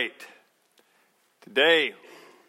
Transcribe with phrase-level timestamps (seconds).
[0.00, 0.26] right.
[1.42, 1.92] Today,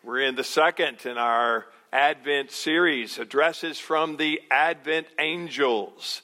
[0.05, 6.21] we're in the second in our Advent series, Addresses from the Advent Angels.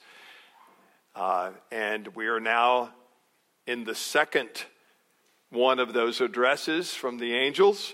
[1.14, 2.94] Uh, and we are now
[3.66, 4.48] in the second
[5.50, 7.92] one of those addresses from the angels.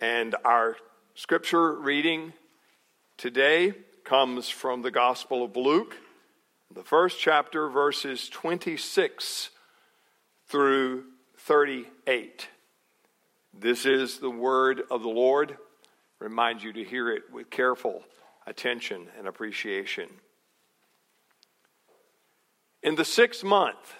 [0.00, 0.78] And our
[1.14, 2.32] scripture reading
[3.16, 5.94] today comes from the Gospel of Luke,
[6.74, 9.50] the first chapter, verses 26
[10.48, 11.04] through
[11.46, 12.48] 38.
[13.56, 15.56] This is the word of the Lord.
[16.18, 18.02] Remind you to hear it with careful
[18.48, 20.08] attention and appreciation.
[22.82, 23.94] In the sixth month,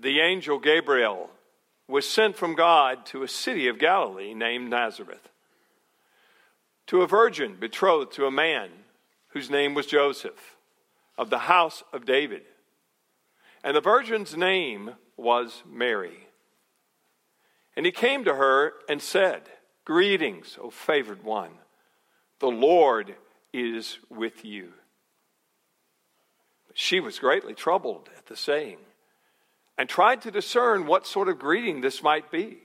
[0.00, 1.30] the angel Gabriel
[1.88, 5.28] was sent from God to a city of Galilee named Nazareth,
[6.86, 8.70] to a virgin betrothed to a man
[9.30, 10.54] whose name was Joseph,
[11.16, 12.42] of the house of David.
[13.64, 16.27] And the virgin's name was Mary.
[17.78, 19.42] And he came to her and said,
[19.84, 21.52] Greetings, O favored one,
[22.40, 23.14] the Lord
[23.52, 24.72] is with you.
[26.74, 28.78] She was greatly troubled at the saying
[29.78, 32.58] and tried to discern what sort of greeting this might be.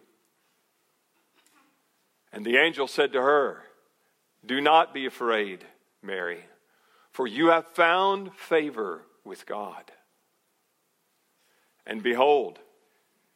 [2.31, 3.61] And the angel said to her,
[4.44, 5.64] Do not be afraid,
[6.02, 6.44] Mary,
[7.11, 9.92] for you have found favor with God.
[11.86, 12.58] And behold,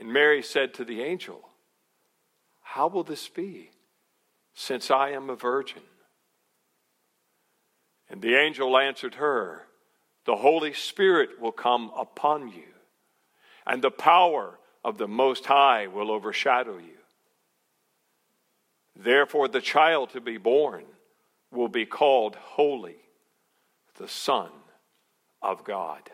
[0.00, 1.42] And Mary said to the angel,
[2.62, 3.70] How will this be,
[4.54, 5.82] since I am a virgin?
[8.08, 9.66] And the angel answered her,
[10.24, 12.72] The Holy Spirit will come upon you,
[13.66, 16.96] and the power of the Most High will overshadow you.
[18.96, 20.86] Therefore, the child to be born
[21.50, 22.96] will be called Holy,
[23.98, 24.48] the Son
[25.42, 26.10] of God.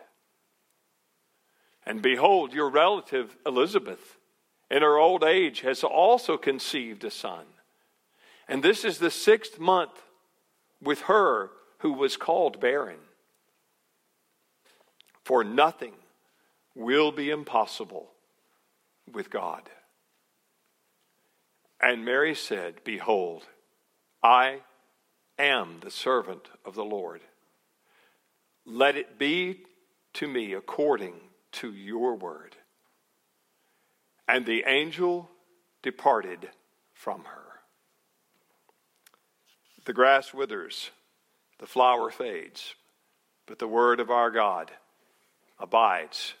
[1.87, 4.17] And behold, your relative Elizabeth,
[4.69, 7.45] in her old age, has also conceived a son.
[8.45, 9.93] And this is the sixth month
[10.83, 11.49] with her
[11.79, 12.99] who was called barren.
[15.23, 15.93] For nothing
[16.75, 18.09] will be impossible
[19.09, 19.61] with God.
[21.79, 23.43] And Mary said, Behold,
[24.21, 24.59] I
[25.39, 27.21] am the servant of the Lord.
[28.65, 29.61] Let it be
[30.15, 31.13] to me according
[31.53, 32.55] to your word.
[34.27, 35.29] And the angel
[35.81, 36.49] departed
[36.93, 37.43] from her.
[39.85, 40.91] The grass withers,
[41.59, 42.75] the flower fades,
[43.45, 44.71] but the word of our God
[45.59, 46.33] abides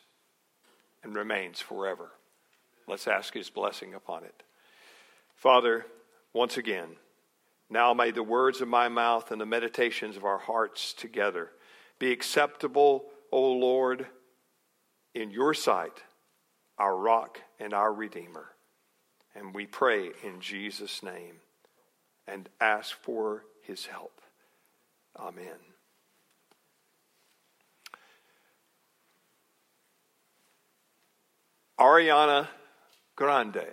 [1.03, 2.11] and remains forever.
[2.87, 4.43] Let's ask his blessing upon it.
[5.35, 5.85] Father,
[6.33, 6.97] once again,
[7.69, 11.51] now may the words of my mouth and the meditations of our hearts together
[11.99, 14.07] be acceptable, O Lord
[15.17, 16.03] in your sight,
[16.77, 18.49] our rock and our redeemer.
[19.33, 21.37] And we pray in Jesus' name
[22.27, 24.21] and ask for his help.
[25.19, 25.57] Amen.
[31.79, 32.47] Ariana
[33.15, 33.67] Grande,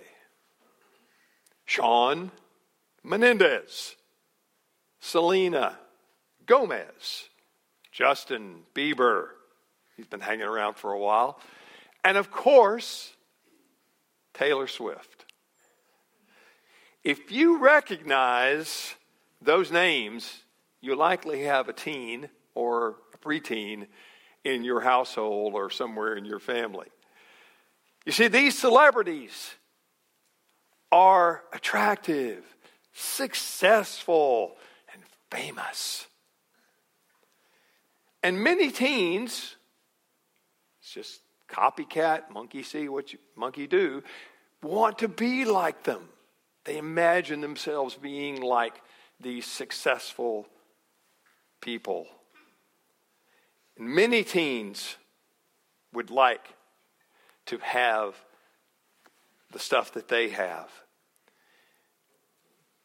[1.65, 2.31] Shawn
[3.03, 3.95] Mendes,
[4.99, 5.77] Selena
[6.45, 7.29] Gomez,
[7.91, 9.29] Justin Bieber,
[9.95, 11.39] He's been hanging around for a while.
[12.03, 13.13] And of course,
[14.33, 15.25] Taylor Swift.
[17.03, 18.95] If you recognize
[19.41, 20.43] those names,
[20.81, 23.87] you likely have a teen or a preteen
[24.43, 26.87] in your household or somewhere in your family.
[28.05, 29.55] You see, these celebrities
[30.91, 32.43] are attractive,
[32.93, 34.57] successful,
[34.93, 36.07] and famous.
[38.21, 39.55] And many teens
[40.95, 41.19] just
[41.49, 44.01] copycat, monkey see what you, monkey do,
[44.63, 46.07] want to be like them.
[46.63, 48.81] They imagine themselves being like
[49.19, 50.47] these successful
[51.59, 52.07] people.
[53.77, 54.95] And many teens
[55.93, 56.47] would like
[57.47, 58.15] to have
[59.51, 60.71] the stuff that they have.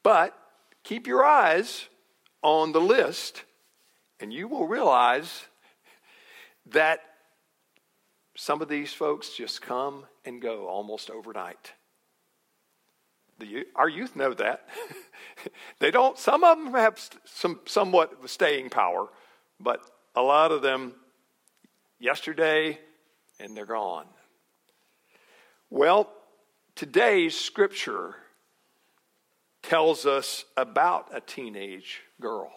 [0.02, 0.36] But
[0.82, 1.86] keep your eyes
[2.42, 3.44] on the list,
[4.18, 5.44] and you will realize
[6.66, 7.02] that
[8.40, 11.74] some of these folks just come and go almost overnight.
[13.38, 14.66] The, our youth know that.
[15.78, 19.08] they don't, some of them have some somewhat staying power,
[19.60, 19.82] but
[20.16, 20.94] a lot of them
[21.98, 22.78] yesterday
[23.38, 24.06] and they're gone.
[25.68, 26.10] Well,
[26.74, 28.14] today's scripture
[29.62, 32.50] tells us about a teenage girl.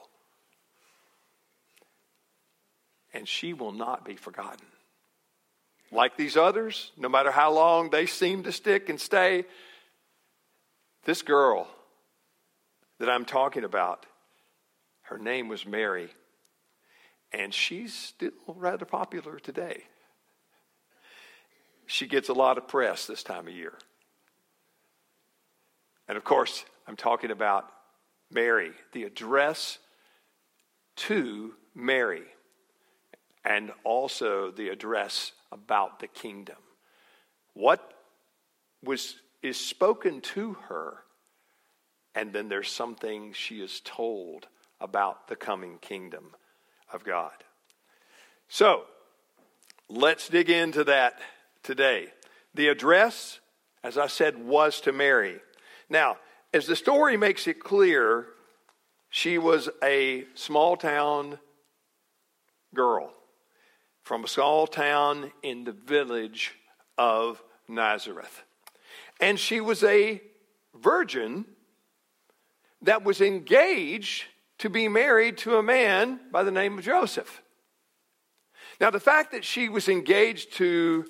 [3.14, 4.66] And she will not be forgotten.
[5.94, 9.46] Like these others, no matter how long they seem to stick and stay,
[11.06, 11.68] this girl
[13.00, 14.06] that I'm talking about,
[15.04, 16.10] her name was Mary.
[17.32, 19.84] And she's still rather popular today.
[21.86, 23.74] She gets a lot of press this time of year.
[26.08, 27.70] And of course, I'm talking about
[28.32, 29.78] Mary, the address
[30.96, 32.24] to Mary,
[33.46, 36.58] and also the address about the kingdom.
[37.54, 37.94] What
[38.84, 41.00] was is spoken to her,
[42.16, 44.48] and then there's something she is told
[44.80, 46.34] about the coming kingdom
[46.92, 47.34] of God.
[48.48, 48.84] So,
[49.90, 51.20] let's dig into that
[51.62, 52.08] today.
[52.54, 53.40] The address,
[53.84, 55.40] as I said, was to Mary.
[55.90, 56.18] Now,
[56.54, 58.28] as the story makes it clear,
[59.10, 61.40] she was a small town
[62.74, 63.14] girl
[64.04, 66.54] from a small town in the village
[66.98, 68.44] of Nazareth.
[69.20, 70.22] And she was a
[70.76, 71.46] virgin
[72.82, 74.26] that was engaged
[74.60, 77.42] to be married to a man by the name of Joseph.
[78.80, 81.06] Now, the fact that she was engaged to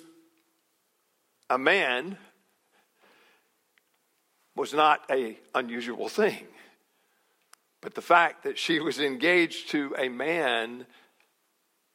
[1.50, 2.16] a man
[4.54, 6.46] was not a unusual thing.
[7.80, 10.86] But the fact that she was engaged to a man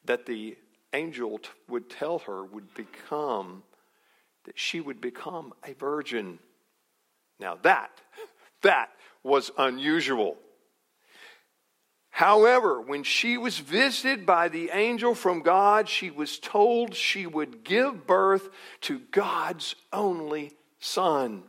[0.06, 0.57] that the
[0.94, 3.63] angel t- would tell her would become,
[4.45, 6.39] that she would become a virgin.
[7.39, 7.91] Now that,
[8.62, 8.89] that
[9.24, 10.38] was unusual.
[12.09, 17.63] However, when she was visited by the angel from God, she was told she would
[17.63, 18.50] give birth
[18.81, 21.44] to God's only son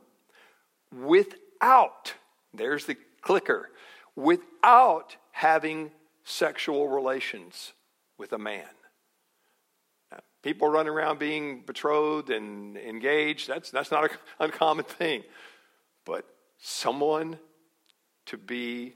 [0.94, 2.14] without,
[2.54, 3.70] there's the clicker,
[4.14, 5.90] without having
[6.24, 7.72] sexual relations
[8.18, 8.68] with a man.
[10.42, 14.10] People running around being betrothed and engaged, that's, that's not an
[14.40, 15.22] uncommon thing.
[16.04, 16.24] But
[16.58, 17.38] someone
[18.26, 18.94] to be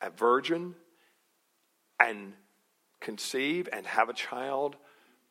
[0.00, 0.74] a virgin
[2.00, 2.32] and
[3.00, 4.76] conceive and have a child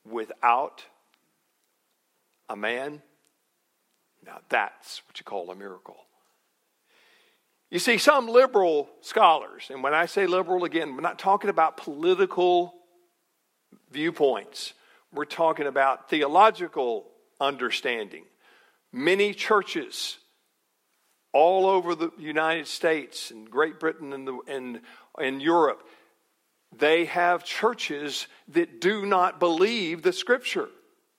[0.09, 0.85] without
[2.47, 3.01] a man,
[4.25, 5.97] now that's what you call a miracle.
[7.69, 11.77] You see, some liberal scholars, and when I say liberal again, we're not talking about
[11.77, 12.73] political
[13.91, 14.73] viewpoints,
[15.13, 17.05] we're talking about theological
[17.39, 18.23] understanding.
[18.91, 20.17] Many churches
[21.33, 24.81] all over the United States and Great Britain and, the, and,
[25.17, 25.83] and Europe,
[26.75, 30.69] they have churches that do not believe the scripture.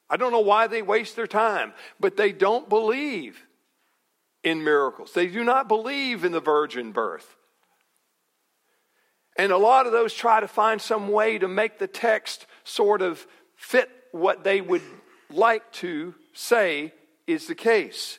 [0.09, 3.45] I don't know why they waste their time, but they don't believe
[4.43, 5.13] in miracles.
[5.13, 7.37] They do not believe in the virgin birth.
[9.37, 13.01] And a lot of those try to find some way to make the text sort
[13.01, 13.27] of
[13.61, 14.83] fit what they would
[15.29, 16.93] like to say
[17.27, 18.19] is the case.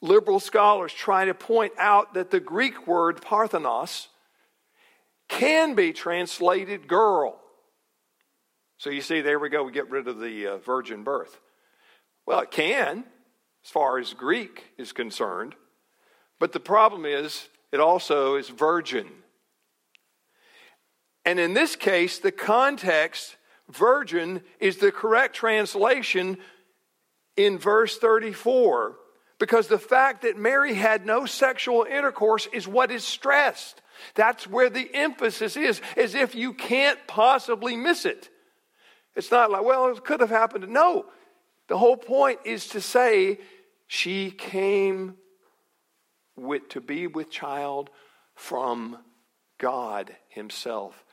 [0.00, 4.08] Liberal scholars try to point out that the Greek word parthenos
[5.28, 7.38] can be translated girl.
[8.78, 11.38] So you see, there we go, we get rid of the uh, virgin birth.
[12.26, 13.04] Well, it can,
[13.62, 15.54] as far as Greek is concerned,
[16.40, 19.06] but the problem is it also is virgin.
[21.26, 23.36] And in this case, the context,
[23.70, 26.38] virgin, is the correct translation
[27.36, 28.96] in verse 34
[29.38, 33.80] because the fact that Mary had no sexual intercourse is what is stressed.
[34.14, 38.28] That's where the emphasis is, as if you can't possibly miss it.
[39.14, 40.68] It's not like, well, it could have happened.
[40.68, 41.06] No.
[41.68, 43.38] The whole point is to say
[43.86, 45.16] she came
[46.36, 47.90] with, to be with child
[48.34, 48.98] from
[49.58, 51.04] God Himself,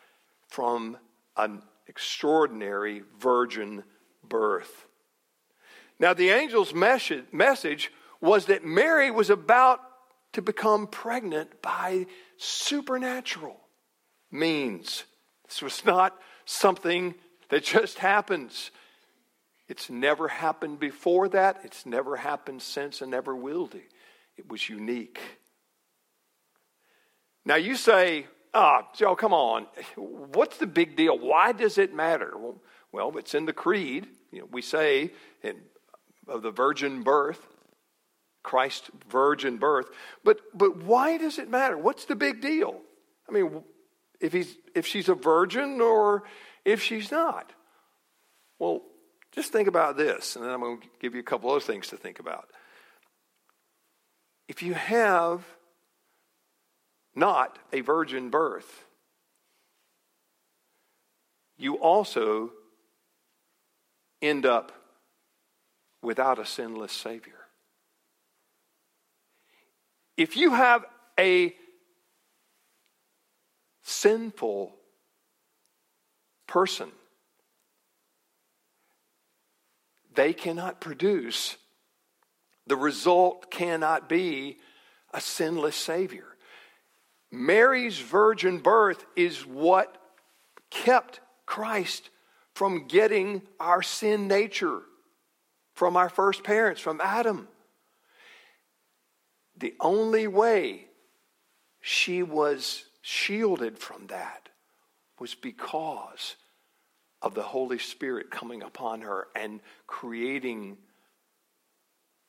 [0.48, 0.98] from
[1.38, 3.84] an extraordinary virgin
[4.24, 4.86] birth.
[6.00, 9.80] Now, the angel's message was that Mary was about
[10.34, 13.60] to become pregnant by supernatural
[14.32, 15.04] means.
[15.48, 17.16] This was not something
[17.50, 18.72] that just happens.
[19.68, 23.82] It's never happened before that, it's never happened since, and never will do.
[24.36, 25.20] It was unique.
[27.46, 29.68] Now you say, ah, Joe, come on.
[29.96, 31.18] What's the big deal?
[31.18, 32.32] Why does it matter?
[32.38, 34.08] Well, well it's in the creed.
[34.32, 35.58] You know, we say in,
[36.28, 37.48] of the virgin birth
[38.44, 39.88] Christ's virgin birth.
[40.24, 41.78] But, but why does it matter?
[41.78, 42.82] What's the big deal?
[43.28, 43.64] I mean,
[44.20, 46.24] if, he's, if she's a virgin or
[46.66, 47.52] if she's not.
[48.60, 48.82] Well,
[49.32, 51.88] just think about this, and then I'm going to give you a couple other things
[51.88, 52.50] to think about.
[54.48, 55.44] If you have
[57.15, 58.86] not a virgin birth,
[61.58, 62.51] you also
[64.22, 64.72] end up
[66.01, 67.34] without a sinless Savior.
[70.17, 70.86] If you have
[71.20, 71.55] a
[73.84, 74.75] sinful
[76.48, 76.91] person,
[80.15, 81.58] they cannot produce,
[82.67, 84.58] the result cannot be
[85.13, 86.33] a sinless Savior.
[87.34, 89.98] Mary's virgin birth is what
[90.70, 92.12] kept Christ
[92.54, 94.82] from getting our sin nature
[95.74, 97.48] from our first parents, from Adam.
[99.58, 100.86] The only way
[101.82, 104.50] she was shielded from that
[105.20, 106.36] was because
[107.20, 110.78] of the Holy Spirit coming upon her and creating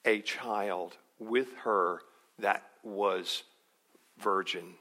[0.06, 2.00] a child with her
[2.38, 3.42] that was
[4.18, 4.76] virgin.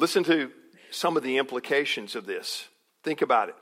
[0.00, 0.50] Listen to
[0.90, 2.68] some of the implications of this.
[3.04, 3.54] Think about it.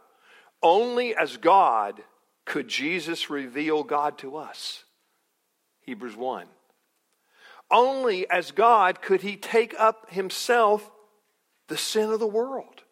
[0.63, 2.01] Only as God
[2.45, 4.85] could Jesus reveal God to us.
[5.81, 6.47] Hebrews 1.
[7.73, 10.89] Only as God could he take up himself
[11.67, 12.83] the sin of the world.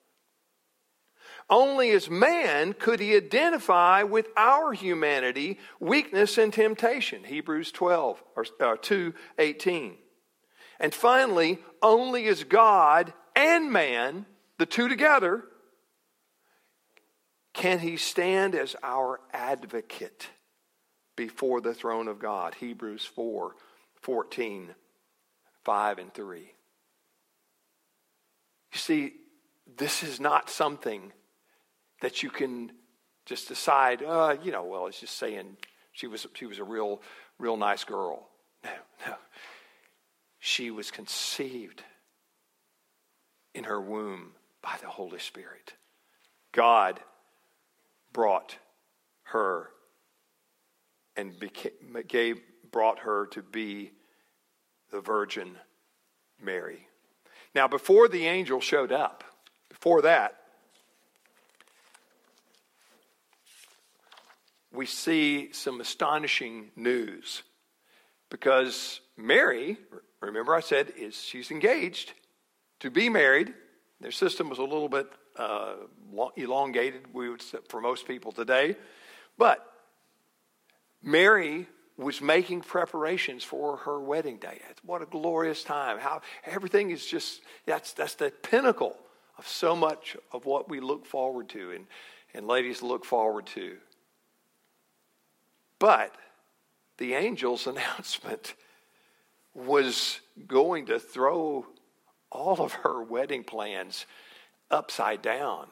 [1.49, 7.23] Only as man could he identify with our humanity, weakness, and temptation.
[7.23, 9.99] Hebrews 12 or, or uh, 2 18.
[10.81, 14.27] And finally, only as God and man,
[14.59, 15.45] the two together,
[17.53, 20.29] can he stand as our advocate
[21.17, 22.55] before the throne of God.
[22.55, 23.57] Hebrews 4
[24.03, 24.75] 14,
[25.65, 26.39] 5 and 3.
[28.73, 29.15] You see,
[29.79, 31.13] this is not something
[32.03, 32.71] that you can
[33.25, 35.57] just decide, uh, you know, well, it's just saying
[35.93, 37.01] she was, she was a real,
[37.39, 38.29] real nice girl.
[38.63, 38.71] No,
[39.07, 39.15] no.
[40.39, 41.83] She was conceived
[43.57, 44.33] in her womb
[44.63, 45.73] by the Holy Spirit.
[46.53, 47.01] God
[48.13, 48.59] brought
[49.25, 49.71] her
[51.17, 51.73] and became,
[52.07, 53.93] gave, brought her to be
[54.93, 55.57] the Virgin
[56.41, 56.87] Mary.
[57.55, 59.25] Now, before the angel showed up,
[59.71, 60.37] before that,
[64.71, 67.43] we see some astonishing news
[68.29, 69.79] because Mary,
[70.21, 72.13] remember I said, is she's engaged
[72.87, 73.53] to be married.
[74.01, 75.75] Their system was a little bit uh,
[76.37, 78.77] elongated, we would for most people today,
[79.37, 79.65] but
[81.03, 81.67] Mary
[81.97, 84.61] was making preparations for her wedding day.
[84.85, 85.99] What a glorious time!
[85.99, 88.97] How everything is just that's that's the pinnacle
[89.39, 91.87] of so much of what we look forward to and,
[92.35, 93.77] and ladies look forward to.
[95.79, 96.15] But
[96.99, 98.55] the angel's announcement
[99.55, 101.67] was going to throw
[102.37, 104.07] all of her wedding plans
[104.71, 105.67] upside down.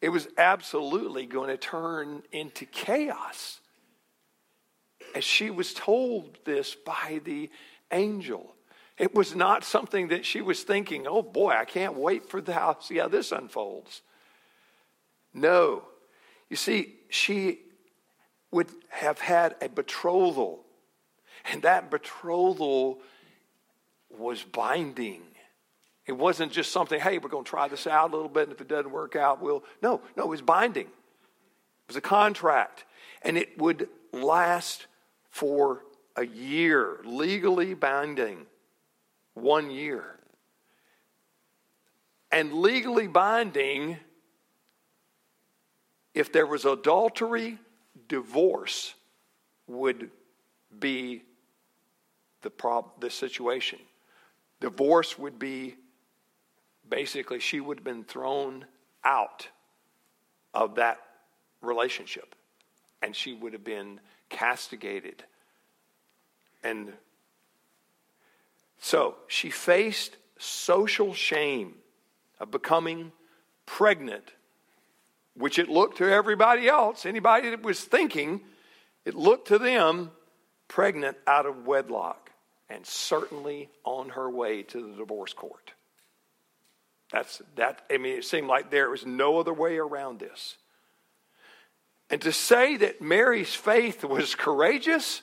[0.00, 3.60] It was absolutely going to turn into chaos.
[5.14, 7.50] As she was told this by the
[7.90, 8.54] angel.
[8.98, 12.52] It was not something that she was thinking, oh boy, I can't wait for the
[12.52, 14.02] house, see how this unfolds.
[15.32, 15.84] No.
[16.50, 17.60] You see, she
[18.50, 20.64] would have had a betrothal,
[21.50, 23.00] and that betrothal
[24.10, 25.22] was binding.
[26.08, 28.52] It wasn't just something, hey, we're going to try this out a little bit, and
[28.52, 29.62] if it doesn't work out, we'll.
[29.82, 30.86] No, no, it was binding.
[30.86, 32.86] It was a contract,
[33.20, 34.86] and it would last
[35.28, 35.84] for
[36.16, 38.46] a year, legally binding,
[39.34, 40.18] one year.
[42.32, 43.98] And legally binding,
[46.14, 47.58] if there was adultery,
[48.08, 48.94] divorce
[49.66, 50.10] would
[50.78, 51.22] be
[52.40, 53.78] the, prob- the situation.
[54.60, 55.76] Divorce would be
[56.88, 58.64] basically, she would have been thrown
[59.04, 59.48] out
[60.54, 60.98] of that
[61.60, 62.34] relationship
[63.02, 65.24] and she would have been castigated.
[66.62, 66.92] And
[68.78, 71.74] so she faced social shame
[72.40, 73.12] of becoming
[73.66, 74.32] pregnant
[75.38, 78.40] which it looked to everybody else, anybody that was thinking,
[79.04, 80.10] it looked to them
[80.66, 82.32] pregnant out of wedlock
[82.68, 85.72] and certainly on her way to the divorce court.
[87.12, 90.56] That's that I mean it seemed like there was no other way around this.
[92.10, 95.22] And to say that Mary's faith was courageous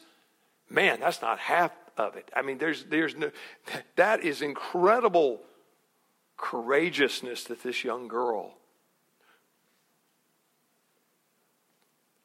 [0.70, 2.30] Man, that's not half of it.
[2.36, 3.32] I mean, there's, there's no,
[3.96, 5.42] that is incredible
[6.38, 8.58] courageousness that this young girl,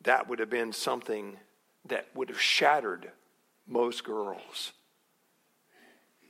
[0.02, 1.36] that would have been something
[1.86, 3.10] that would have shattered
[3.66, 4.72] most girls.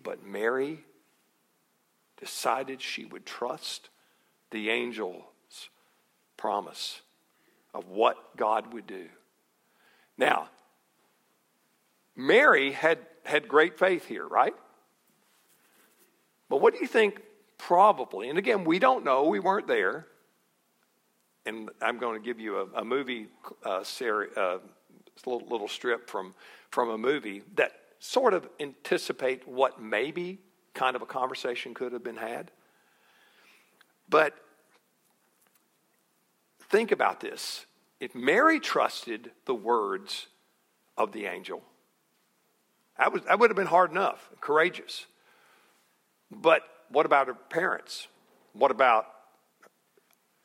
[0.02, 0.80] But Mary
[2.20, 3.88] decided she would trust
[4.50, 5.70] the angel's
[6.36, 7.00] promise
[7.74, 9.06] of what God would do.
[10.16, 10.48] Now,
[12.14, 14.54] Mary had, had great faith here, right?
[16.48, 17.20] But what do you think
[17.58, 20.06] probably, and again, we don't know, we weren't there,
[21.46, 23.28] and I'm going to give you a, a movie
[23.64, 24.58] uh, uh,
[25.24, 26.34] little, little strip from,
[26.70, 30.38] from a movie that sort of anticipate what maybe
[30.74, 32.50] kind of a conversation could have been had.
[34.08, 34.34] But
[36.70, 37.66] think about this.
[38.00, 40.26] If Mary trusted the words
[40.96, 41.62] of the angel,
[42.98, 45.06] that, was, that would have been hard enough, courageous.
[46.30, 48.08] But what about her parents?
[48.52, 49.06] What about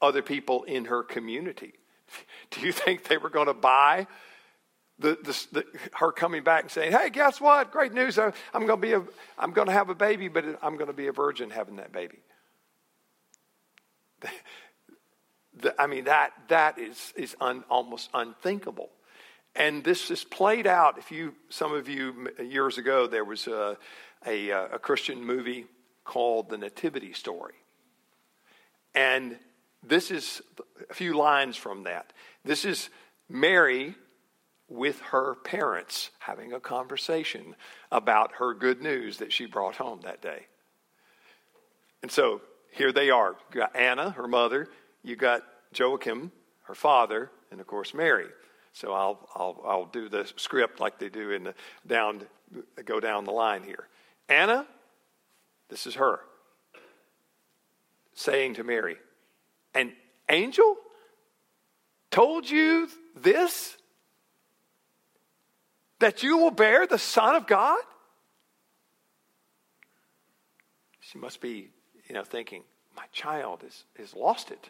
[0.01, 1.73] other people in her community?
[2.51, 4.07] Do you think they were going to buy
[4.99, 7.71] the, the, the, her coming back and saying, "Hey, guess what?
[7.71, 8.17] Great news!
[8.17, 9.03] I'm going to be a,
[9.37, 11.91] I'm going to have a baby, but I'm going to be a virgin having that
[11.91, 12.19] baby."
[15.57, 18.89] The, I mean that that is is un, almost unthinkable,
[19.55, 20.97] and this is played out.
[20.97, 23.77] If you, some of you years ago, there was a,
[24.25, 25.65] a, a Christian movie
[26.03, 27.53] called The Nativity Story,
[28.93, 29.39] and
[29.81, 30.41] this is
[30.89, 32.11] a few lines from that.
[32.43, 32.89] This is
[33.29, 33.95] Mary
[34.67, 37.55] with her parents having a conversation
[37.91, 40.47] about her good news that she brought home that day.
[42.01, 42.41] And so
[42.71, 43.35] here they are.
[43.53, 44.67] You got Anna, her mother,
[45.03, 45.43] you got
[45.73, 46.31] Joachim,
[46.63, 48.27] her father, and of course Mary.
[48.73, 51.53] So I'll, I'll, I'll do the script like they do in the
[51.87, 52.23] down,
[52.83, 53.87] go down the line here.
[54.27, 54.67] Anna,
[55.69, 56.19] this is her,
[58.13, 58.97] saying to Mary,
[59.73, 59.93] An
[60.29, 60.75] angel
[62.11, 63.77] told you this?
[65.99, 67.79] That you will bear the Son of God?
[70.99, 71.69] She must be,
[72.07, 72.63] you know, thinking,
[72.95, 74.69] my child has, has lost it.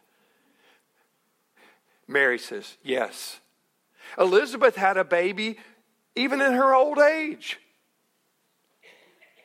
[2.07, 3.39] Mary says, yes.
[4.17, 5.57] Elizabeth had a baby
[6.15, 7.59] even in her old age.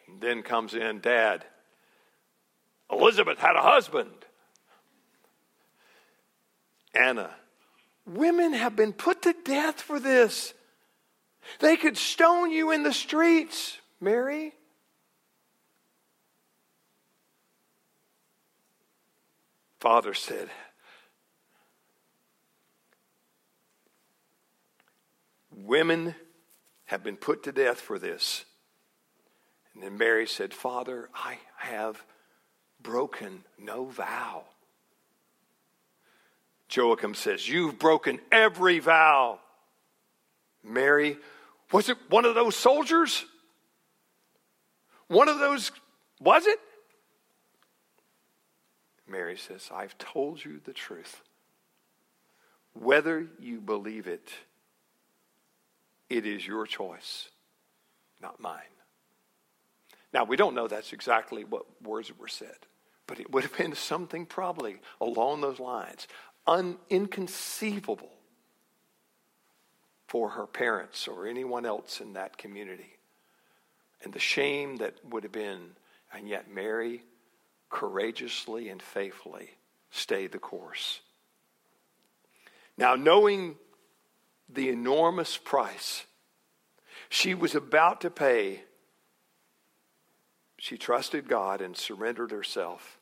[0.09, 1.45] And then comes in dad.
[2.91, 4.11] Elizabeth had a husband.
[6.95, 7.31] Anna.
[8.07, 10.53] Women have been put to death for this.
[11.59, 14.55] They could stone you in the streets, Mary.
[19.81, 20.49] Father said,
[25.53, 26.15] Women
[26.87, 28.45] have been put to death for this.
[29.75, 32.03] And then Mary said, Father, I have
[32.83, 34.45] broken no vow.
[36.71, 39.41] Joachim says, You've broken every vow.
[40.63, 41.17] Mary,
[41.73, 43.25] was it one of those soldiers?
[45.09, 45.73] One of those,
[46.21, 46.59] was it?
[49.09, 51.23] Mary says, I've told you the truth.
[52.75, 54.31] Whether you believe it,
[56.09, 57.29] it is your choice,
[58.23, 58.61] not mine.
[60.13, 62.57] Now, we don't know that's exactly what words were said,
[63.07, 66.07] but it would have been something probably along those lines.
[66.47, 68.11] Un- inconceivable
[70.11, 72.97] for her parents or anyone else in that community.
[74.03, 75.77] And the shame that would have been,
[76.13, 77.05] and yet Mary
[77.69, 79.51] courageously and faithfully
[79.93, 80.99] stayed the course.
[82.77, 83.55] Now, knowing
[84.49, 86.07] the enormous price
[87.09, 88.65] she was about to pay,
[90.59, 92.99] she trusted God and surrendered herself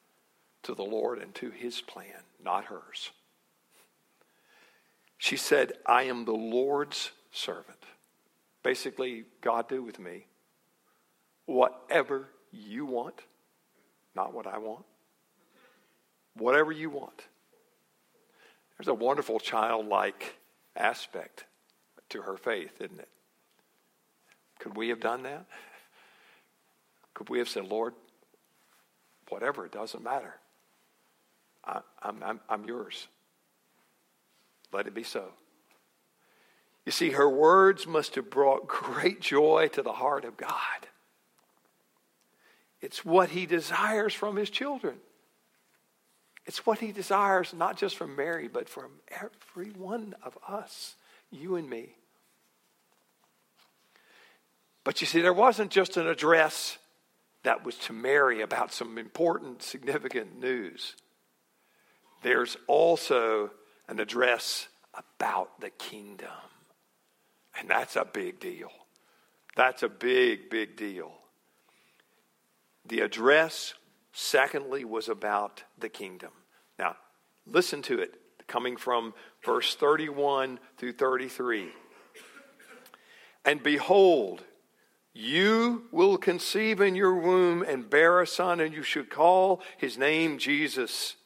[0.63, 3.13] to the Lord and to his plan, not hers.
[5.29, 7.85] She said, I am the Lord's servant.
[8.63, 10.25] Basically, God, do with me
[11.45, 13.21] whatever you want,
[14.17, 14.87] not what I want.
[16.33, 17.27] Whatever you want.
[18.79, 20.39] There's a wonderful childlike
[20.75, 21.45] aspect
[22.09, 23.11] to her faith, isn't it?
[24.61, 25.45] Could we have done that?
[27.13, 27.93] Could we have said, Lord,
[29.29, 30.37] whatever, it doesn't matter.
[31.67, 33.09] I, am I'm, I'm yours.
[34.73, 35.33] Let it be so.
[36.85, 40.89] You see, her words must have brought great joy to the heart of God.
[42.81, 44.97] It's what he desires from his children.
[46.47, 50.95] It's what he desires not just from Mary, but from every one of us,
[51.31, 51.97] you and me.
[54.85, 56.79] But you see, there wasn't just an address
[57.43, 60.97] that was to Mary about some important, significant news.
[62.23, 63.51] There's also
[63.89, 66.29] an address about the kingdom.
[67.59, 68.71] And that's a big deal.
[69.57, 71.13] That's a big, big deal.
[72.87, 73.75] The address,
[74.13, 76.31] secondly, was about the kingdom.
[76.79, 76.97] Now,
[77.47, 78.15] listen to it,
[78.47, 81.69] coming from verse 31 through 33.
[83.45, 84.45] And behold,
[85.13, 89.99] you will conceive in your womb and bear a son, and you should call his
[89.99, 91.17] name Jesus.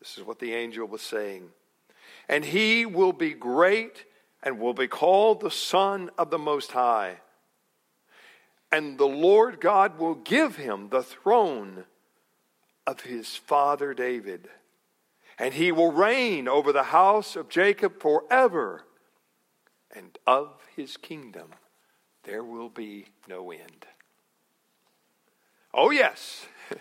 [0.00, 1.48] This is what the angel was saying.
[2.28, 4.04] And he will be great
[4.42, 7.18] and will be called the Son of the Most High.
[8.72, 11.84] And the Lord God will give him the throne
[12.86, 14.48] of his father David.
[15.38, 18.84] And he will reign over the house of Jacob forever.
[19.94, 21.50] And of his kingdom
[22.24, 23.86] there will be no end.
[25.72, 26.46] Oh, yes.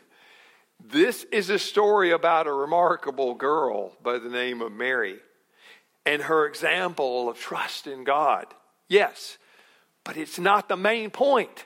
[0.88, 5.20] This is a story about a remarkable girl by the name of Mary
[6.06, 8.46] and her example of trust in God.
[8.88, 9.38] Yes,
[10.04, 11.66] but it's not the main point.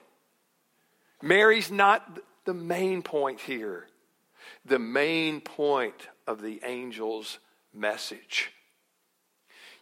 [1.22, 3.86] Mary's not the main point here.
[4.66, 7.40] The main point of the angel's
[7.74, 8.52] message.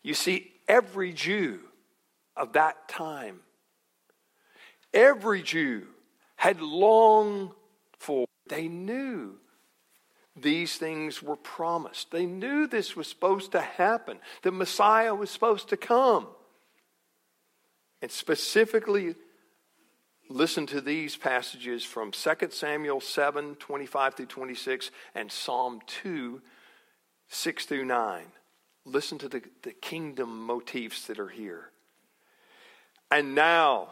[0.01, 1.59] You see, every Jew
[2.35, 3.41] of that time,
[4.93, 5.87] every Jew
[6.35, 7.51] had longed
[7.99, 9.37] for, they knew
[10.41, 12.11] these things were promised.
[12.11, 14.19] They knew this was supposed to happen.
[14.43, 16.27] The Messiah was supposed to come.
[18.01, 19.15] And specifically,
[20.29, 26.41] listen to these passages from 2 Samuel 7 25 through 26 and Psalm 2
[27.29, 28.25] 6 through 9.
[28.85, 31.71] Listen to the, the kingdom motifs that are here.
[33.11, 33.89] And now,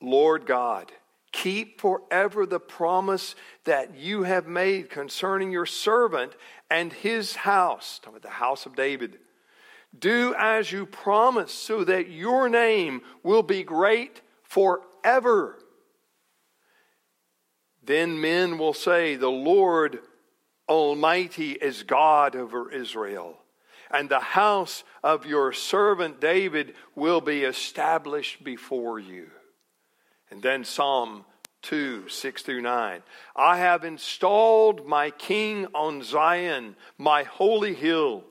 [0.00, 0.92] Lord God,
[1.36, 6.32] Keep forever the promise that you have made concerning your servant
[6.70, 7.98] and his house.
[7.98, 9.18] Talking about the house of David.
[9.96, 15.58] Do as you promised, so that your name will be great forever.
[17.82, 19.98] Then men will say, The Lord
[20.66, 23.36] Almighty is God over Israel,
[23.90, 29.30] and the house of your servant David will be established before you.
[30.36, 31.24] And then Psalm
[31.62, 33.02] 2 6 through 9.
[33.34, 38.22] I have installed my king on Zion, my holy hill.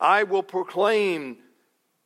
[0.00, 1.36] I will proclaim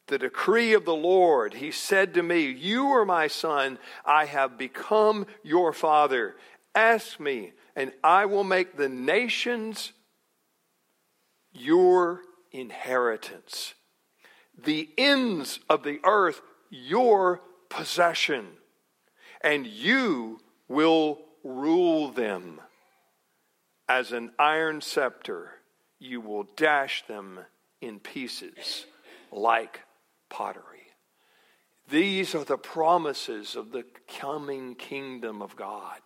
[0.09, 1.54] the decree of the Lord.
[1.54, 3.78] He said to me, You are my son.
[4.04, 6.35] I have become your father.
[6.74, 9.92] Ask me, and I will make the nations
[11.52, 13.74] your inheritance,
[14.61, 18.48] the ends of the earth your possession
[19.46, 22.61] and you will rule them.
[23.88, 25.52] As an iron scepter,
[26.00, 27.38] you will dash them
[27.80, 28.87] in pieces
[29.30, 29.82] like
[30.28, 30.88] pottery.
[31.88, 33.85] These are the promises of the
[34.18, 36.00] coming kingdom of God,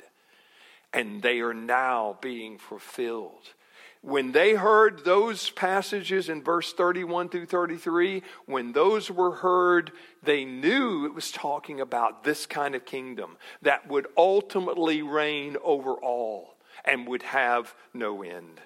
[0.93, 3.55] and they are now being fulfilled
[4.03, 10.45] when they heard those passages in verse 31 through 33, when those were heard, they
[10.45, 16.55] knew it was talking about this kind of kingdom that would ultimately reign over all
[16.85, 18.61] and would have no end.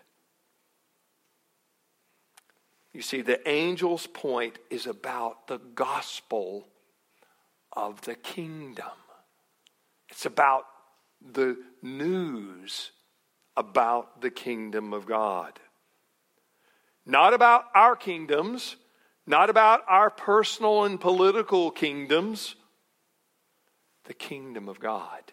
[2.93, 6.69] You see, the angel's point is about the gospel
[7.73, 8.87] of the kingdom.
[10.09, 10.67] It's about
[11.21, 12.93] the news
[13.57, 15.59] about the kingdom of God.
[17.07, 18.77] Not about our kingdoms,
[19.27, 22.57] not about our personal and political kingdoms,
[24.05, 25.33] the kingdom of God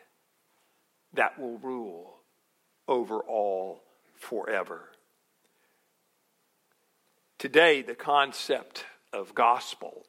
[1.13, 2.17] that will rule
[2.88, 3.84] over all
[4.15, 4.89] forever.
[7.38, 10.05] Today, the concept of gospel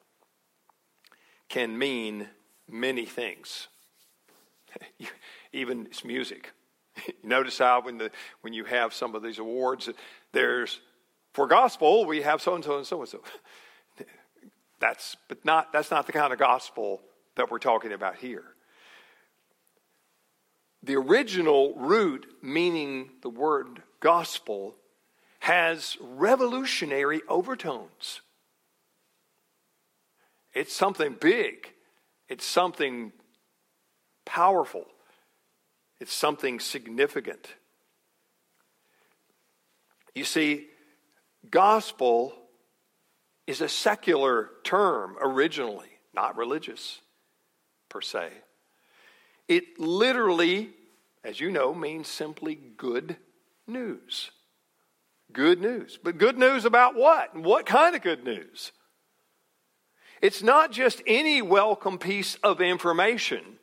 [1.49, 2.29] can mean
[2.69, 3.69] many things.
[5.53, 6.53] Even it's music.
[7.23, 8.11] Notice how when the
[8.43, 9.89] when you have some of these awards,
[10.33, 10.81] there's
[11.33, 13.21] for gospel we have so and so and so and so.
[14.81, 17.01] That's but not that's not the kind of gospel
[17.37, 18.43] that we're talking about here.
[20.83, 24.75] The original root meaning the word gospel
[25.39, 28.21] has revolutionary overtones.
[30.53, 31.73] It's something big.
[32.29, 33.13] It's something
[34.25, 34.87] powerful.
[36.03, 37.47] It's something significant.
[40.17, 40.67] You see,
[41.49, 42.35] gospel
[43.47, 47.01] is a secular term originally, not religious.
[47.89, 48.31] per se.
[49.47, 50.71] It literally,
[51.23, 53.17] as you know, means simply good
[53.69, 54.33] news.
[55.33, 56.01] Good news.
[56.03, 57.37] But good news about what?
[57.37, 58.73] What kind of good news?
[60.21, 63.59] It's not just any welcome piece of information,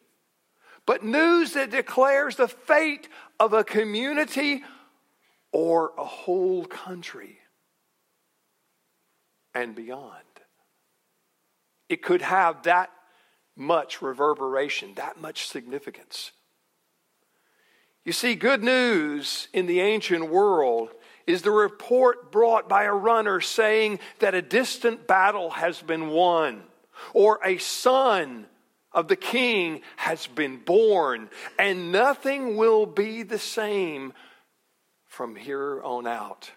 [0.90, 3.08] but news that declares the fate
[3.40, 4.64] of a community
[5.52, 7.38] or a whole country
[9.54, 10.26] and beyond.
[11.90, 12.90] It could have that
[13.56, 16.32] much reverberation, that much significance.
[18.04, 20.90] You see, good news in the ancient world
[21.28, 26.64] is the report brought by a runner saying that a distant battle has been won,
[27.14, 28.48] or a son
[28.92, 34.14] of the king has been born, and nothing will be the same
[35.06, 36.52] from here on out.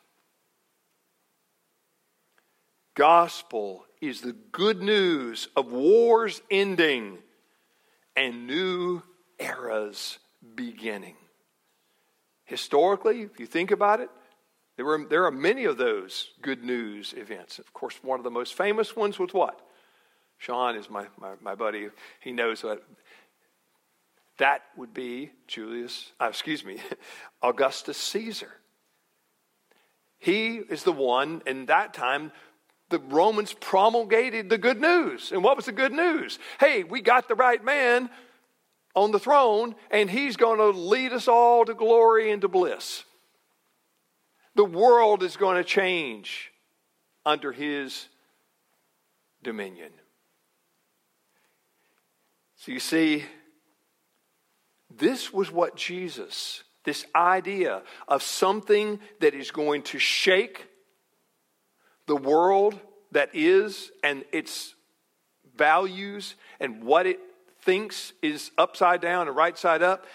[2.95, 7.19] Gospel is the good news of wars ending
[8.17, 9.03] and new
[9.39, 10.19] eras
[10.55, 11.17] beginning.
[12.45, 14.11] Historically, if you think about it,
[14.77, 17.59] there, were, there are many of those good news events.
[17.59, 19.61] Of course, one of the most famous ones was what?
[20.43, 21.89] Sean is my, my, my buddy.
[22.19, 22.83] He knows what.
[24.39, 26.79] That would be Julius, uh, excuse me,
[27.43, 28.51] Augustus Caesar.
[30.19, 32.33] He is the one, in that time,
[32.89, 35.31] the Romans promulgated the good news.
[35.31, 36.41] And what was the good news?
[36.59, 38.11] Hey, we got the right man
[38.97, 43.05] on the throne, and he's going to lead us all to glory and to bliss.
[44.57, 46.51] The world is going to change
[47.25, 48.09] under his
[49.45, 49.93] dominion.
[52.63, 53.25] So you see,
[54.89, 60.69] this was what Jesus, this idea of something that is going to shake
[62.07, 62.79] the world
[63.11, 64.77] that is and its
[65.57, 67.19] values and what it
[67.63, 70.07] thinks is upside down and right side up,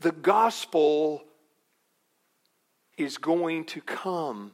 [0.00, 1.24] the gospel
[2.98, 4.52] is going to come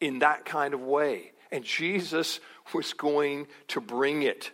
[0.00, 1.32] in that kind of way.
[1.52, 2.40] And Jesus
[2.72, 4.52] was going to bring it.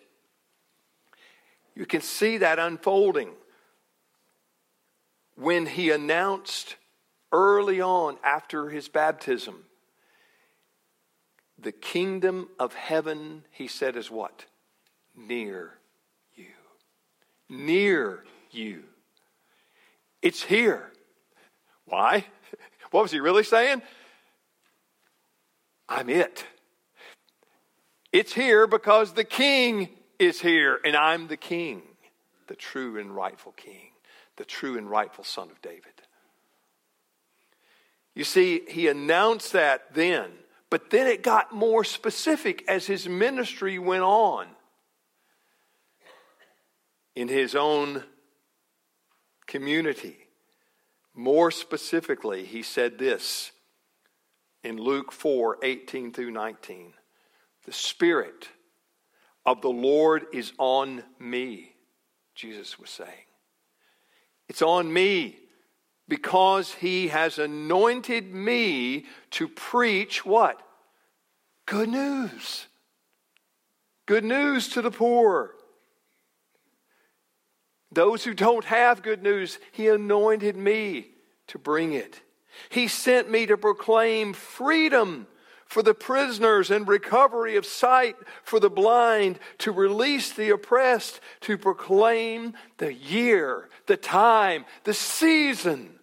[1.77, 3.31] You can see that unfolding
[5.37, 6.77] when he announced
[7.31, 9.67] early on after his baptism
[11.59, 14.45] the kingdom of heaven, he said, is what?
[15.17, 15.73] Near
[16.35, 16.45] you.
[17.49, 18.83] Near you.
[20.23, 20.93] It's here.
[21.85, 22.25] Why?
[22.93, 23.83] What was he really saying?
[25.89, 26.47] I'm it.
[28.13, 31.83] It's here because the king is here, and I'm the king,
[32.47, 33.91] the true and rightful king,
[34.37, 35.93] the true and rightful son of David.
[38.15, 40.31] You see, he announced that then,
[40.71, 44.47] but then it got more specific as his ministry went on.
[47.15, 48.05] In his own
[49.47, 50.17] community,
[51.15, 53.53] more specifically, he said this
[54.63, 56.93] in Luke 4 18 through 19.
[57.65, 58.49] The Spirit
[59.47, 61.73] of the Lord is on me,
[62.35, 63.11] Jesus was saying.
[64.49, 65.39] It's on me
[66.09, 70.61] because he has anointed me to preach what?
[71.65, 72.67] Good news.
[74.07, 75.55] Good news to the poor.
[77.91, 81.09] Those who don't have good news, he anointed me
[81.49, 82.21] to bring it.
[82.69, 85.27] He sent me to proclaim freedom
[85.67, 91.59] for the prisoners and recovery of sight for the blind, to release the oppressed, to
[91.59, 95.99] proclaim the year, the time, the season,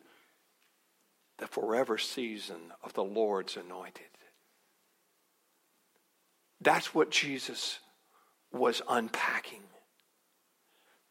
[1.37, 4.05] the forever season of the Lord's anointed.
[6.61, 7.79] That's what Jesus
[8.51, 9.63] was unpacking.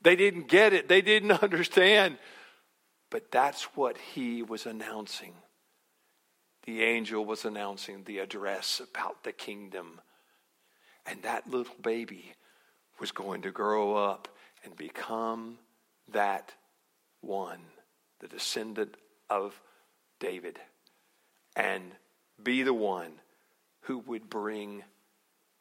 [0.02, 2.18] They didn't get it, they didn't understand,
[3.10, 5.34] but that's what he was announcing
[6.64, 10.00] the angel was announcing the address about the kingdom.
[11.06, 12.34] And that little baby
[13.00, 14.28] was going to grow up
[14.64, 15.58] and become
[16.12, 16.52] that
[17.20, 17.60] one,
[18.20, 18.96] the descendant
[19.28, 19.60] of
[20.20, 20.60] David,
[21.56, 21.92] and
[22.42, 23.12] be the one
[23.82, 24.84] who would bring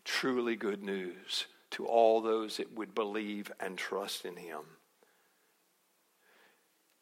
[0.03, 4.61] truly good news to all those that would believe and trust in him.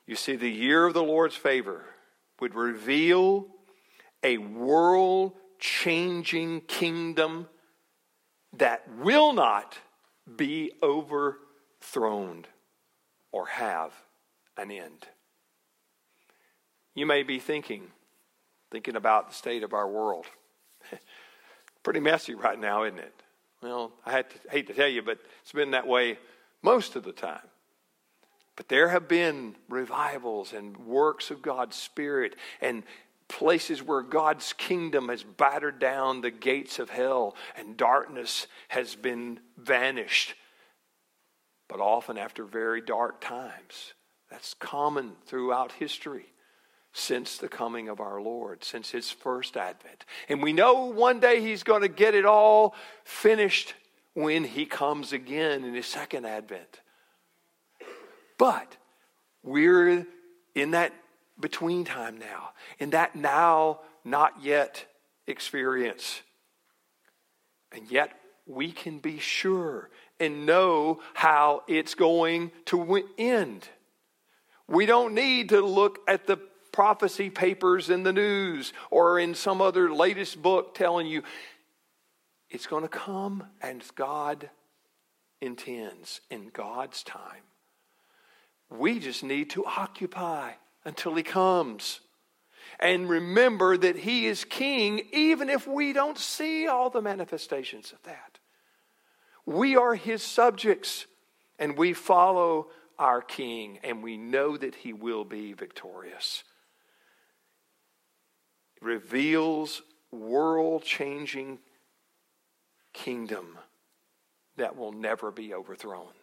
[0.06, 1.86] You see, the year of the Lord's favor
[2.40, 3.48] would reveal
[4.24, 7.48] a world changing kingdom
[8.54, 9.78] that will not
[10.36, 12.46] be overthrown
[13.32, 13.94] or have
[14.58, 15.08] an end.
[16.96, 17.84] You may be thinking,
[18.72, 20.26] thinking about the state of our world.
[21.84, 23.14] Pretty messy right now, isn't it?
[23.62, 26.18] Well, I to, hate to tell you, but it's been that way
[26.62, 27.40] most of the time.
[28.56, 32.84] But there have been revivals and works of God's Spirit and
[33.30, 39.40] places where God's kingdom has battered down the gates of hell and darkness has been
[39.58, 40.34] vanished.
[41.70, 43.94] But often after very dark times.
[44.30, 46.26] That's common throughout history
[46.92, 50.06] since the coming of our Lord, since his first advent.
[50.28, 53.76] And we know one day he's going to get it all finished
[54.14, 56.82] when he comes again in his second advent.
[58.38, 58.76] But
[59.44, 60.06] we're
[60.56, 60.94] in that
[61.40, 62.50] between time now,
[62.80, 64.86] in that now, not yet
[65.28, 66.22] experience.
[67.72, 68.12] And yet
[68.46, 73.68] we can be sure and know how it's going to end.
[74.68, 76.38] We don't need to look at the
[76.72, 81.24] prophecy papers in the news or in some other latest book telling you
[82.50, 84.50] it's going to come and God
[85.42, 87.44] intends in God's time.
[88.70, 90.54] We just need to occupy
[90.86, 92.02] until He comes.
[92.80, 98.02] And remember that He is King, even if we don't see all the manifestations of
[98.04, 98.40] that.
[99.46, 101.06] We are His subjects,
[101.58, 106.44] and we follow our King, and we know that He will be victorious.
[108.82, 111.60] Reveals world changing
[112.94, 113.58] kingdom
[114.58, 116.14] that will never be overthrown.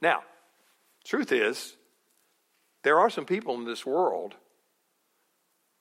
[0.00, 0.22] Now,
[1.04, 1.76] Truth is,
[2.84, 4.34] there are some people in this world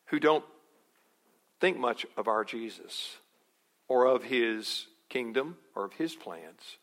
[0.07, 0.45] who don't
[1.59, 3.17] think much of our Jesus
[3.87, 6.77] or of his kingdom or of his plans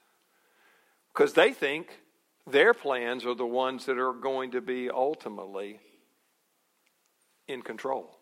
[1.13, 2.01] because they think
[2.47, 5.81] their plans are the ones that are going to be ultimately
[7.49, 8.19] in control.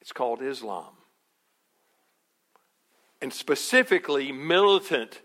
[0.00, 0.94] It's called Islam.
[3.20, 5.20] And specifically, militant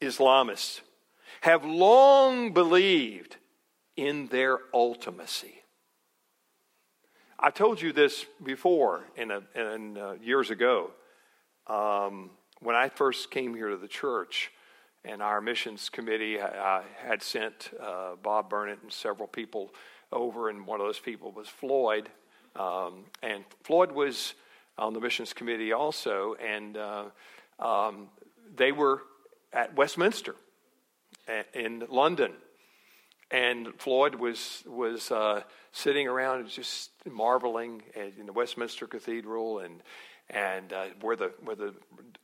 [0.00, 0.80] Islamists
[1.42, 3.36] have long believed
[3.98, 5.54] in their ultimacy.
[7.36, 10.92] I told you this before in, a, in uh, years ago
[11.66, 12.30] um,
[12.60, 14.52] when I first came here to the church,
[15.04, 19.74] and our missions committee uh, had sent uh, Bob Burnett and several people
[20.12, 22.08] over, and one of those people was Floyd,
[22.54, 24.34] um, and Floyd was
[24.76, 27.04] on the missions committee also, and uh,
[27.58, 28.08] um,
[28.54, 29.02] they were
[29.52, 30.36] at Westminster
[31.52, 32.32] in London.
[33.30, 39.82] And Floyd was, was uh, sitting around just marveling in the Westminster Cathedral and,
[40.30, 41.74] and uh, where, the, where the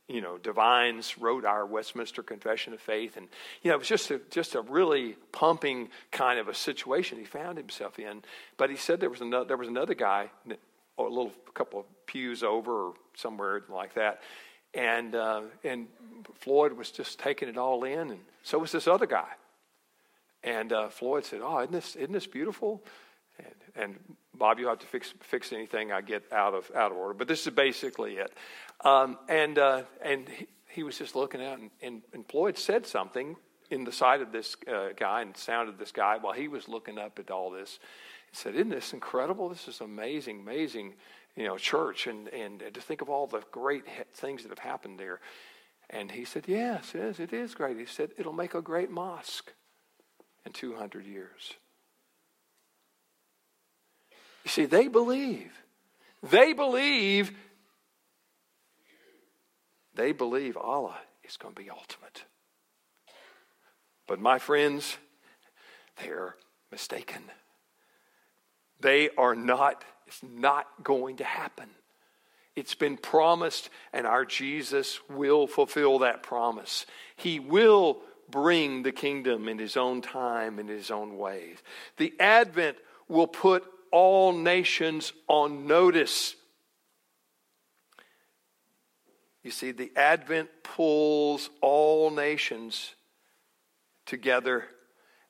[0.07, 3.17] you know, divines wrote our Westminster Confession of Faith.
[3.17, 3.27] And,
[3.61, 7.25] you know, it was just a, just a really pumping kind of a situation he
[7.25, 8.23] found himself in.
[8.57, 10.31] But he said there was another, there was another guy,
[10.97, 14.21] a little a couple of pews over or somewhere like that,
[14.73, 15.87] and, uh, and
[16.35, 19.27] Floyd was just taking it all in, and so was this other guy.
[20.45, 22.83] And uh, Floyd said, Oh, isn't this, isn't this beautiful?
[23.39, 26.97] And, and Bob, you'll have to fix, fix anything I get out of, out of
[26.97, 27.15] order.
[27.15, 28.31] But this is basically it.
[28.81, 32.85] Um, and uh, and he, he, was just looking out, and, and, and, Floyd said
[32.85, 33.35] something
[33.71, 36.99] in the sight of this uh, guy and sounded this guy while he was looking
[36.99, 37.79] up at all this.
[38.29, 39.49] He said, Isn't this incredible?
[39.49, 40.93] This is amazing, amazing
[41.35, 44.99] you know, church and, and to think of all the great things that have happened
[44.99, 45.19] there.
[45.89, 47.77] And he said, Yes, yes, it is great.
[47.77, 49.51] He said, It'll make a great mosque
[50.45, 51.53] in 200 years.
[54.43, 55.51] You see, they believe.
[56.21, 57.31] They believe.
[59.95, 62.25] They believe Allah is going to be ultimate.
[64.07, 64.97] But my friends,
[66.01, 66.35] they're
[66.71, 67.23] mistaken.
[68.81, 71.69] They are not it's not going to happen.
[72.55, 76.85] It's been promised, and our Jesus will fulfill that promise.
[77.15, 81.57] He will bring the kingdom in his own time, in his own ways.
[81.97, 86.35] The Advent will put all nations on notice.
[89.43, 92.95] You see, the Advent pulls all nations
[94.05, 94.65] together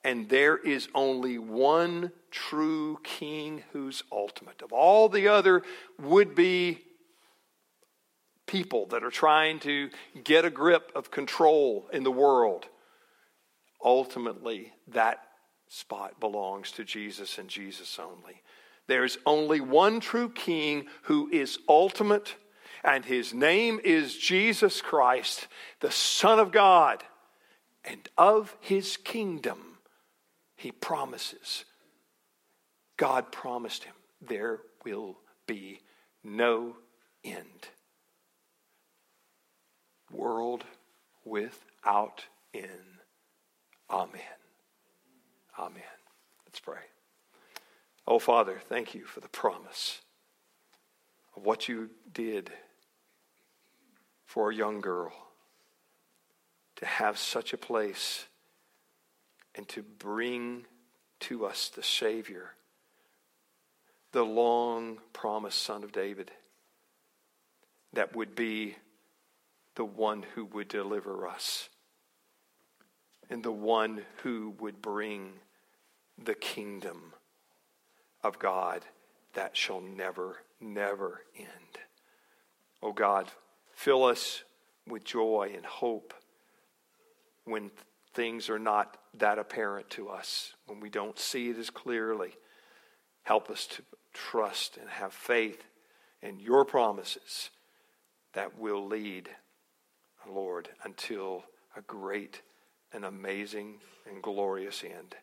[0.05, 4.61] and there is only one true king who's ultimate.
[4.61, 5.63] Of all the other
[5.99, 6.83] would be
[8.45, 9.89] people that are trying to
[10.23, 12.67] get a grip of control in the world,
[13.83, 15.19] ultimately that
[15.67, 18.41] spot belongs to Jesus and Jesus only.
[18.87, 22.35] There's only one true king who is ultimate,
[22.83, 25.47] and his name is Jesus Christ,
[25.79, 27.03] the Son of God,
[27.83, 29.79] and of his kingdom
[30.55, 31.65] he promises.
[32.97, 35.17] God promised him there will
[35.47, 35.79] be
[36.23, 36.75] no
[37.23, 37.69] end.
[40.11, 40.63] World
[41.23, 42.23] without
[42.53, 42.69] end.
[43.89, 44.21] Amen.
[45.59, 45.83] Amen.
[46.45, 46.81] Let's pray.
[48.07, 50.01] Oh, Father, thank you for the promise
[51.35, 52.51] of what you did
[54.25, 55.13] for a young girl
[56.77, 58.25] to have such a place
[59.55, 60.65] and to bring
[61.21, 62.51] to us the Savior,
[64.11, 66.31] the long promised Son of David,
[67.93, 68.75] that would be
[69.75, 71.69] the one who would deliver us
[73.29, 75.33] and the one who would bring
[76.17, 77.13] the kingdom
[78.23, 78.85] of God
[79.33, 81.49] that shall never, never end.
[82.81, 83.27] Oh God,
[83.73, 84.43] fill us
[84.87, 86.13] with joy and hope
[87.45, 87.71] when
[88.13, 92.33] things are not that apparent to us, when we don't see it as clearly.
[93.23, 95.63] Help us to trust and have faith
[96.21, 97.49] in your promises
[98.33, 99.29] that will lead,
[100.29, 101.43] Lord, until
[101.75, 102.41] a great
[102.95, 103.75] and amazing
[104.09, 105.15] and glorious end.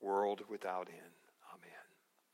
[0.00, 1.11] World without end.